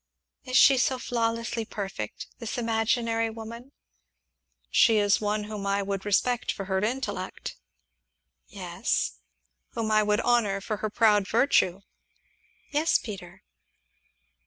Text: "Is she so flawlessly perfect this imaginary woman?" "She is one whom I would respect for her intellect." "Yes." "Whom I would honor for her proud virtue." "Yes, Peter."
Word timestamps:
"Is 0.45 0.57
she 0.57 0.79
so 0.79 0.97
flawlessly 0.97 1.63
perfect 1.63 2.25
this 2.39 2.57
imaginary 2.57 3.29
woman?" 3.29 3.71
"She 4.71 4.97
is 4.97 5.21
one 5.21 5.43
whom 5.43 5.67
I 5.67 5.83
would 5.83 6.05
respect 6.07 6.51
for 6.51 6.65
her 6.65 6.79
intellect." 6.79 7.55
"Yes." 8.47 9.19
"Whom 9.73 9.91
I 9.91 10.01
would 10.01 10.21
honor 10.21 10.59
for 10.59 10.77
her 10.77 10.89
proud 10.89 11.27
virtue." 11.27 11.81
"Yes, 12.71 12.97
Peter." 12.97 13.43